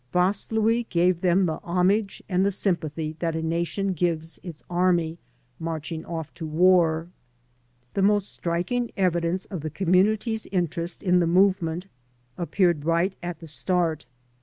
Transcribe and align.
Vaslui 0.11 0.89
gave 0.89 1.21
them 1.21 1.45
the 1.45 1.57
homage 1.59 2.23
and 2.27 2.43
the 2.43 2.49
sympathy 2.49 3.15
that 3.19 3.35
a 3.35 3.41
nation 3.43 3.93
gives 3.93 4.39
its 4.41 4.63
army 4.67 5.19
marching 5.59 6.03
off 6.07 6.33
to 6.33 6.47
war. 6.47 7.09
The 7.93 8.01
most 8.01 8.31
striking 8.31 8.89
evidence 8.97 9.45
of 9.45 9.61
the 9.61 9.69
conununity's 9.69 10.47
interest 10.47 11.03
in 11.03 11.19
the 11.19 11.27
movement 11.27 11.85
appeared 12.35 12.83
right 12.83 13.13
at 13.21 13.41
the 13.41 13.47
start. 13.47 14.07